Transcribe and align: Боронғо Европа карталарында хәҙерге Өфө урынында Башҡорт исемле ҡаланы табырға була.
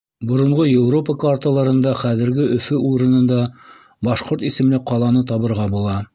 Боронғо 0.29 0.63
Европа 0.69 1.13
карталарында 1.23 1.93
хәҙерге 2.01 2.47
Өфө 2.57 2.81
урынында 2.89 3.39
Башҡорт 4.09 4.49
исемле 4.51 4.85
ҡаланы 4.93 5.27
табырға 5.35 5.71
була. 5.79 6.05